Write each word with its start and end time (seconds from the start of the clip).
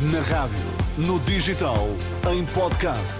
Na 0.00 0.20
rádio, 0.22 0.56
no 0.96 1.20
digital, 1.20 1.86
em 2.32 2.46
podcast. 2.54 3.18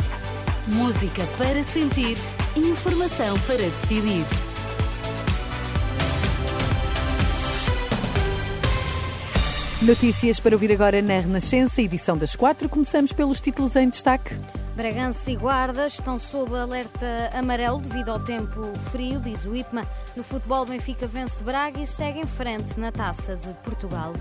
Música 0.67 1.27
para 1.37 1.63
sentir, 1.63 2.17
informação 2.57 3.39
para 3.41 3.59
decidir. 3.59 4.25
Notícias 9.83 10.41
para 10.41 10.57
ouvir 10.57 10.73
agora 10.73 11.03
na 11.03 11.21
Renascença, 11.21 11.83
edição 11.83 12.17
das 12.17 12.35
quatro. 12.35 12.67
Começamos 12.67 13.13
pelos 13.13 13.43
títulos 13.43 13.77
em 13.77 13.91
destaque. 13.91 14.35
Bragança 14.75 15.31
e 15.31 15.37
Guarda 15.37 15.87
estão 15.87 16.19
sob 16.19 16.57
alerta 16.57 17.31
amarelo 17.35 17.79
devido 17.79 18.09
ao 18.09 18.21
tempo 18.21 18.73
frio, 18.91 19.21
diz 19.21 19.45
o 19.45 19.55
IPMA. 19.55 19.87
No 20.17 20.25
futebol, 20.25 20.65
Benfica 20.65 21.07
vence 21.07 21.45
Braga 21.45 21.79
e 21.79 21.87
segue 21.87 22.21
em 22.21 22.27
frente 22.27 22.81
na 22.81 22.91
Taça 22.91 23.37
de 23.37 23.53
Portugal. 23.63 24.15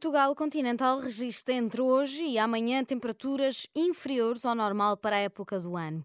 Portugal 0.00 0.34
continental 0.34 0.98
registra 0.98 1.52
entre 1.52 1.82
hoje 1.82 2.24
e 2.24 2.38
amanhã 2.38 2.82
temperaturas 2.82 3.66
inferiores 3.76 4.46
ao 4.46 4.54
normal 4.54 4.96
para 4.96 5.16
a 5.16 5.18
época 5.18 5.60
do 5.60 5.76
ano. 5.76 6.02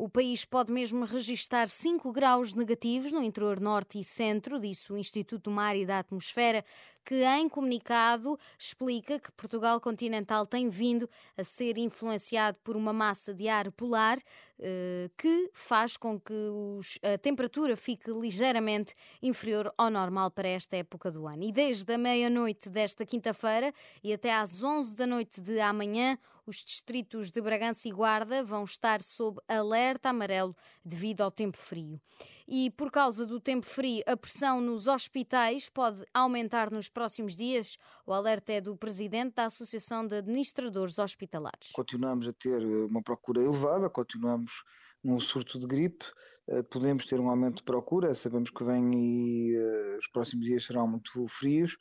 O 0.00 0.08
país 0.08 0.44
pode 0.44 0.70
mesmo 0.70 1.04
registrar 1.04 1.66
5 1.66 2.12
graus 2.12 2.54
negativos 2.54 3.10
no 3.10 3.20
interior 3.20 3.58
norte 3.58 3.98
e 3.98 4.04
centro, 4.04 4.60
disse 4.60 4.92
o 4.92 4.96
Instituto 4.96 5.50
do 5.50 5.50
Mar 5.50 5.74
e 5.74 5.84
da 5.84 5.98
Atmosfera, 5.98 6.64
que 7.04 7.24
em 7.24 7.48
comunicado 7.48 8.38
explica 8.56 9.18
que 9.18 9.32
Portugal 9.32 9.80
continental 9.80 10.46
tem 10.46 10.68
vindo 10.68 11.10
a 11.36 11.42
ser 11.42 11.78
influenciado 11.78 12.56
por 12.62 12.76
uma 12.76 12.92
massa 12.92 13.34
de 13.34 13.48
ar 13.48 13.72
polar 13.72 14.18
eh, 14.60 15.10
que 15.16 15.50
faz 15.52 15.96
com 15.96 16.20
que 16.20 16.32
a 17.02 17.18
temperatura 17.18 17.76
fique 17.76 18.08
ligeiramente 18.12 18.94
inferior 19.20 19.74
ao 19.76 19.90
normal 19.90 20.30
para 20.30 20.46
esta 20.46 20.76
época 20.76 21.10
do 21.10 21.26
ano. 21.26 21.42
E 21.42 21.50
desde 21.50 21.92
a 21.92 21.98
meia-noite 21.98 22.70
desta 22.70 23.04
quinta-feira 23.04 23.74
e 24.04 24.12
até 24.12 24.32
às 24.32 24.62
11 24.62 24.94
da 24.94 25.08
noite 25.08 25.40
de 25.40 25.58
amanhã, 25.58 26.16
os 26.48 26.64
distritos 26.64 27.30
de 27.30 27.40
Bragança 27.42 27.88
e 27.88 27.92
Guarda 27.92 28.42
vão 28.42 28.64
estar 28.64 29.02
sob 29.02 29.38
alerta 29.46 30.08
amarelo 30.08 30.56
devido 30.82 31.20
ao 31.20 31.30
tempo 31.30 31.56
frio. 31.56 32.00
E 32.46 32.70
por 32.70 32.90
causa 32.90 33.26
do 33.26 33.38
tempo 33.38 33.66
frio, 33.66 34.02
a 34.06 34.16
pressão 34.16 34.60
nos 34.60 34.86
hospitais 34.86 35.68
pode 35.68 36.02
aumentar 36.14 36.70
nos 36.70 36.88
próximos 36.88 37.36
dias. 37.36 37.76
O 38.06 38.12
alerta 38.12 38.54
é 38.54 38.60
do 38.60 38.74
presidente 38.74 39.34
da 39.34 39.44
Associação 39.44 40.06
de 40.06 40.16
Administradores 40.16 40.98
Hospitalares. 40.98 41.72
Continuamos 41.72 42.26
a 42.26 42.32
ter 42.32 42.62
eh, 42.62 42.84
uma 42.86 43.02
procura 43.02 43.42
elevada, 43.42 43.90
continuamos 43.90 44.50
num 45.04 45.20
surto 45.20 45.58
de 45.58 45.66
gripe, 45.66 46.06
eh, 46.48 46.62
podemos 46.62 47.04
ter 47.04 47.20
um 47.20 47.28
aumento 47.28 47.56
de 47.56 47.64
procura, 47.64 48.14
sabemos 48.14 48.50
que 48.50 48.64
vem 48.64 48.90
e 48.94 49.56
uh, 49.56 49.98
os 49.98 50.08
próximos 50.08 50.46
dias 50.46 50.64
serão 50.64 50.88
muito 50.88 51.26
frios 51.28 51.76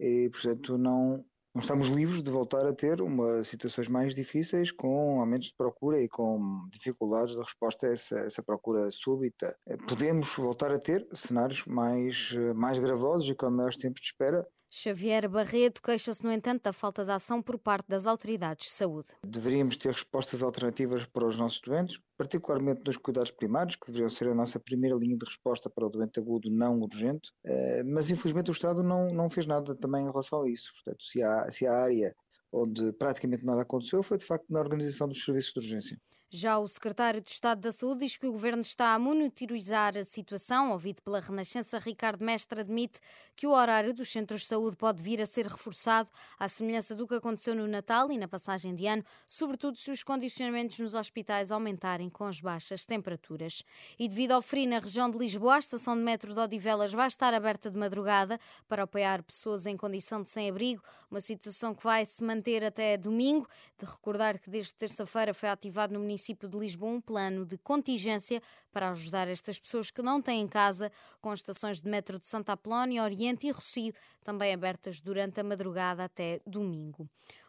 e, 0.00 0.30
portanto, 0.30 0.78
não, 0.78 1.22
não 1.56 1.60
estamos 1.62 1.88
livres 1.88 2.22
de 2.22 2.30
voltar 2.30 2.66
a 2.66 2.74
ter 2.74 3.00
uma, 3.00 3.42
situações 3.42 3.88
mais 3.88 4.14
difíceis 4.14 4.70
com 4.70 5.18
aumentos 5.20 5.48
de 5.48 5.54
procura 5.56 5.98
e 5.98 6.06
com 6.06 6.68
dificuldades 6.70 7.34
de 7.34 7.40
resposta 7.40 7.86
a 7.86 7.92
essa, 7.94 8.18
essa 8.18 8.42
procura 8.42 8.90
súbita. 8.90 9.56
Eh, 9.66 9.78
podemos 9.88 10.36
voltar 10.36 10.70
a 10.70 10.78
ter 10.78 11.08
cenários 11.14 11.64
mais, 11.64 12.30
eh, 12.34 12.52
mais 12.52 12.78
gravosos 12.78 13.30
e 13.30 13.34
com 13.34 13.48
maiores 13.48 13.78
tempos 13.78 14.02
de 14.02 14.08
espera 14.08 14.46
Xavier 14.78 15.26
Barreto 15.26 15.80
queixa-se, 15.80 16.22
no 16.22 16.30
entanto, 16.30 16.64
da 16.64 16.72
falta 16.72 17.02
de 17.02 17.10
ação 17.10 17.40
por 17.40 17.58
parte 17.58 17.88
das 17.88 18.06
autoridades 18.06 18.66
de 18.66 18.72
saúde. 18.72 19.08
Deveríamos 19.26 19.78
ter 19.78 19.90
respostas 19.90 20.42
alternativas 20.42 21.06
para 21.06 21.26
os 21.26 21.38
nossos 21.38 21.62
doentes, 21.62 21.98
particularmente 22.14 22.82
nos 22.84 22.98
cuidados 22.98 23.30
primários, 23.30 23.74
que 23.74 23.86
deveriam 23.86 24.10
ser 24.10 24.28
a 24.28 24.34
nossa 24.34 24.60
primeira 24.60 24.94
linha 24.94 25.16
de 25.16 25.24
resposta 25.24 25.70
para 25.70 25.86
o 25.86 25.88
doente 25.88 26.20
agudo 26.20 26.50
não 26.50 26.78
urgente, 26.82 27.32
eh, 27.42 27.82
mas 27.84 28.10
infelizmente 28.10 28.50
o 28.50 28.52
Estado 28.52 28.82
não, 28.82 29.08
não 29.14 29.30
fez 29.30 29.46
nada 29.46 29.74
também 29.74 30.02
em 30.02 30.10
relação 30.10 30.42
a 30.42 30.50
isso. 30.50 30.70
Portanto, 30.74 31.02
se 31.04 31.22
há, 31.22 31.50
se 31.50 31.66
há 31.66 31.72
área 31.72 32.14
onde 32.52 32.92
praticamente 32.92 33.44
nada 33.44 33.62
aconteceu, 33.62 34.02
foi 34.02 34.18
de 34.18 34.24
facto 34.24 34.50
na 34.50 34.60
organização 34.60 35.08
dos 35.08 35.22
serviços 35.24 35.52
de 35.52 35.58
urgência. 35.60 36.00
Já 36.28 36.58
o 36.58 36.66
secretário 36.66 37.20
de 37.20 37.30
Estado 37.30 37.60
da 37.60 37.70
Saúde 37.70 38.00
diz 38.00 38.16
que 38.16 38.26
o 38.26 38.32
governo 38.32 38.60
está 38.60 38.92
a 38.92 38.98
monitorizar 38.98 39.96
a 39.96 40.02
situação. 40.02 40.72
Ouvido 40.72 41.00
pela 41.00 41.20
Renascença, 41.20 41.78
Ricardo 41.78 42.24
Mestre 42.24 42.60
admite 42.60 42.98
que 43.36 43.46
o 43.46 43.52
horário 43.52 43.94
dos 43.94 44.08
centros 44.10 44.40
de 44.40 44.48
saúde 44.48 44.76
pode 44.76 45.00
vir 45.00 45.22
a 45.22 45.26
ser 45.26 45.46
reforçado, 45.46 46.10
à 46.36 46.48
semelhança 46.48 46.96
do 46.96 47.06
que 47.06 47.14
aconteceu 47.14 47.54
no 47.54 47.68
Natal 47.68 48.10
e 48.10 48.18
na 48.18 48.26
passagem 48.26 48.74
de 48.74 48.86
ano, 48.86 49.04
sobretudo 49.28 49.78
se 49.78 49.88
os 49.90 50.02
condicionamentos 50.02 50.80
nos 50.80 50.94
hospitais 50.94 51.52
aumentarem 51.52 52.10
com 52.10 52.24
as 52.24 52.40
baixas 52.40 52.84
temperaturas. 52.84 53.62
E 53.96 54.08
devido 54.08 54.32
ao 54.32 54.42
frio 54.42 54.68
na 54.68 54.80
região 54.80 55.08
de 55.08 55.18
Lisboa, 55.18 55.54
a 55.54 55.58
estação 55.60 55.96
de 55.96 56.02
metro 56.02 56.34
de 56.34 56.40
Odivelas 56.40 56.92
vai 56.92 57.06
estar 57.06 57.32
aberta 57.34 57.70
de 57.70 57.78
madrugada 57.78 58.38
para 58.66 58.82
apoiar 58.82 59.22
pessoas 59.22 59.64
em 59.64 59.76
condição 59.76 60.22
de 60.24 60.28
sem-abrigo, 60.28 60.82
uma 61.08 61.20
situação 61.20 61.72
que 61.72 61.84
vai 61.84 62.04
se 62.04 62.24
manter 62.24 62.45
até 62.64 62.96
domingo. 62.96 63.48
De 63.78 63.84
recordar 63.84 64.38
que 64.38 64.48
desde 64.48 64.74
terça-feira 64.74 65.34
foi 65.34 65.48
ativado 65.48 65.92
no 65.92 66.00
município 66.00 66.26
município 66.36 66.48
de 66.48 66.58
Lisboa 66.58 66.92
um 66.92 67.00
plano 67.00 67.44
de 67.44 67.58
contingência 67.58 68.42
para 68.72 68.90
ajudar 68.90 69.28
estas 69.28 69.58
pessoas 69.58 69.90
que 69.90 70.02
não 70.02 70.20
têm 70.20 70.46
casa, 70.46 70.90
com 71.20 71.30
as 71.30 71.40
estações 71.40 71.80
de 71.80 71.88
metro 71.88 72.18
de 72.18 72.26
Santa 72.26 72.52
Apolónia, 72.52 73.02
Oriente 73.02 73.46
e 73.46 73.50
Rocio 73.50 73.92
também 74.22 74.52
abertas 74.52 75.00
durante 75.00 75.40
a 75.40 75.44
madrugada 75.44 76.04
até 76.04 76.40
domingo. 76.46 77.08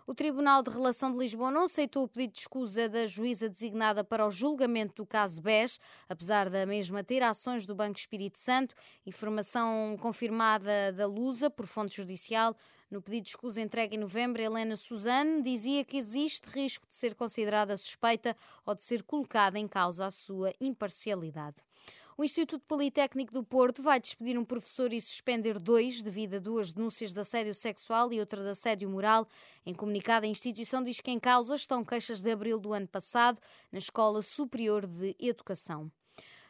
O 0.09 0.15
Tribunal 0.15 0.63
de 0.63 0.69
Relação 0.69 1.11
de 1.11 1.19
Lisboa 1.19 1.51
não 1.51 1.63
aceitou 1.63 2.05
o 2.05 2.07
pedido 2.07 2.31
de 2.31 2.39
escusa 2.39 2.87
da 2.87 3.05
juíza 3.05 3.49
designada 3.49 4.05
para 4.05 4.25
o 4.25 4.31
julgamento 4.31 5.03
do 5.03 5.05
caso 5.05 5.41
BES, 5.41 5.81
apesar 6.07 6.49
da 6.49 6.65
mesma 6.65 7.03
ter 7.03 7.21
ações 7.21 7.65
do 7.65 7.75
Banco 7.75 7.99
Espírito 7.99 8.39
Santo. 8.39 8.73
Informação 9.05 9.97
confirmada 9.99 10.93
da 10.93 11.05
Lusa 11.05 11.49
por 11.49 11.67
fonte 11.67 11.97
judicial. 11.97 12.55
No 12.89 13.01
pedido 13.01 13.25
de 13.25 13.31
escusa 13.31 13.59
entregue 13.59 13.97
em 13.97 13.99
novembro, 13.99 14.41
Helena 14.41 14.77
Suzane 14.77 15.41
dizia 15.41 15.83
que 15.83 15.97
existe 15.97 16.47
risco 16.51 16.87
de 16.87 16.95
ser 16.95 17.13
considerada 17.13 17.75
suspeita 17.75 18.33
ou 18.65 18.73
de 18.73 18.83
ser 18.83 19.03
colocada 19.03 19.59
em 19.59 19.67
causa 19.67 20.05
a 20.05 20.11
sua 20.11 20.53
imparcialidade. 20.61 21.61
O 22.19 22.23
Instituto 22.23 22.65
Politécnico 22.65 23.31
do 23.31 23.43
Porto 23.43 23.83
vai 23.83 23.99
despedir 23.99 24.39
um 24.39 24.43
professor 24.43 24.91
e 24.91 24.99
suspender 24.99 25.59
dois 25.59 26.01
devido 26.01 26.37
a 26.37 26.39
duas 26.39 26.71
denúncias 26.71 27.13
de 27.13 27.19
assédio 27.19 27.53
sexual 27.53 28.11
e 28.11 28.19
outra 28.19 28.41
de 28.41 28.49
assédio 28.49 28.89
moral. 28.89 29.27
Em 29.63 29.71
comunicado, 29.71 30.25
a 30.25 30.29
instituição 30.29 30.81
diz 30.81 30.99
que 30.99 31.11
em 31.11 31.19
causa 31.19 31.53
estão 31.53 31.85
queixas 31.85 32.23
de 32.23 32.31
abril 32.31 32.59
do 32.59 32.73
ano 32.73 32.87
passado 32.87 33.39
na 33.71 33.77
Escola 33.77 34.23
Superior 34.23 34.87
de 34.87 35.15
Educação. 35.19 35.91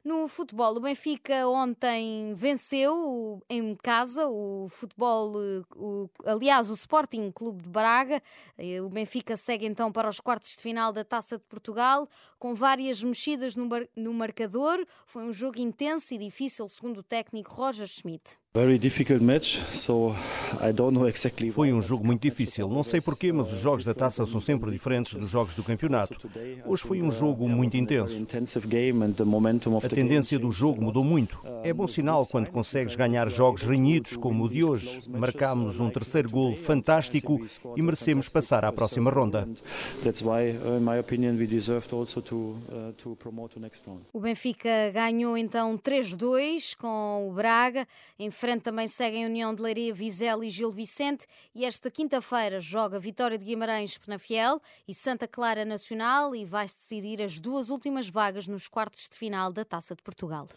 No 0.07 0.25
futebol, 0.29 0.78
o 0.78 0.79
Benfica 0.79 1.45
ontem 1.50 2.34
venceu 2.34 3.44
em 3.50 3.75
casa 3.75 4.25
o 4.25 4.69
futebol, 4.69 5.34
o, 5.75 6.09
aliás, 6.25 6.69
o 6.69 6.73
Sporting 6.75 7.29
Clube 7.29 7.63
de 7.63 7.69
Braga. 7.69 8.23
Eh, 8.57 8.81
o 8.81 8.88
Benfica 8.88 9.35
segue 9.35 9.66
então 9.66 9.91
para 9.91 10.07
os 10.07 10.22
quartos 10.22 10.56
de 10.56 10.63
final 10.63 10.94
da 10.94 11.03
Taça 11.03 11.38
de 11.38 11.44
Portugal, 11.44 12.07
com 12.40 12.53
várias 12.53 13.03
mexidas 13.03 13.53
no, 13.53 13.67
no 13.97 14.13
marcador. 14.13 14.88
Foi 15.06 15.23
um 15.23 15.34
jogo 15.34 15.59
intenso 15.59 16.13
e 16.13 16.17
difícil, 16.17 16.69
segundo 16.69 17.00
o 17.00 17.03
técnico 17.03 17.53
Roger 17.53 17.85
Schmidt. 17.85 18.38
Foi 21.51 21.72
um 21.72 21.79
jogo 21.79 22.03
muito 22.03 22.23
difícil. 22.23 22.68
Não 22.68 22.84
sei 22.84 23.00
porquê, 23.00 23.31
mas 23.31 23.53
os 23.53 23.59
jogos 23.59 23.84
da 23.84 23.94
taça 23.94 24.25
são 24.25 24.41
sempre 24.41 24.72
diferentes 24.72 25.13
dos 25.13 25.29
jogos 25.29 25.53
do 25.53 25.63
campeonato. 25.63 26.18
Hoje 26.66 26.81
foi 26.81 27.03
um 27.03 27.12
jogo 27.12 27.47
muito 27.47 27.78
intenso. 27.78 28.25
A 29.84 29.88
tendência 29.88 30.40
do 30.40 30.51
jogo 30.51 30.81
mudou 30.81 31.03
muito. 31.03 31.40
É 31.63 31.72
bom 31.72 31.85
sinal 31.85 32.25
quando 32.25 32.50
consegues 32.50 32.96
ganhar 32.96 33.29
jogos 33.29 33.62
renhidos 33.62 34.17
como 34.17 34.46
o 34.46 34.50
de 34.50 34.63
hoje. 34.63 35.01
Marcámos 35.07 35.79
um 35.79 35.91
terceiro 35.91 36.28
golo 36.28 36.56
fantástico 36.56 37.40
e 37.75 37.81
merecemos 37.84 38.28
passar 38.28 38.66
à 38.66 38.72
próxima 38.72 39.12
ronda. 39.12 39.47
O 44.12 44.19
Benfica 44.19 44.91
ganhou 44.91 45.38
então 45.38 45.78
3-2 45.78 46.75
com 46.75 47.29
o 47.29 47.34
Braga 47.34 47.88
em 48.17 48.31
frente 48.31 48.47
também 48.55 48.88
seguem 48.88 49.26
União 49.26 49.53
de 49.53 49.61
Leiria, 49.61 49.94
Vizela 49.94 50.46
e 50.46 50.49
Gil 50.49 50.72
Vicente. 50.72 51.28
E 51.53 51.66
esta 51.66 51.91
quinta-feira 51.91 52.59
joga 52.59 52.97
Vitória 52.97 53.38
de 53.38 53.44
Guimarães 53.44 53.97
Penafiel 53.97 54.61
e 54.88 54.94
Santa 54.94 55.28
Clara 55.28 55.66
Nacional 55.66 56.34
e 56.34 56.46
vai-se 56.46 56.78
decidir 56.78 57.22
as 57.22 57.40
duas 57.40 57.70
últimas 57.70 58.08
vagas 58.08 58.47
nos 58.47 58.67
quartos 58.67 59.09
de 59.09 59.17
final 59.17 59.52
da 59.52 59.66
Taça 59.66 59.96
de 59.96 60.02
Portugal. 60.02 60.47